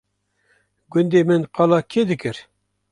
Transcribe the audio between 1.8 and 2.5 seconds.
kê dikir